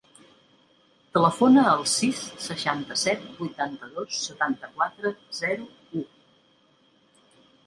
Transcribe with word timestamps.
Telefona 1.17 1.65
al 1.73 1.83
sis, 1.91 2.21
seixanta-set, 2.45 3.27
vuitanta-dos, 3.43 4.17
setanta-quatre, 4.23 5.13
zero, 5.43 5.71
u. 6.03 6.05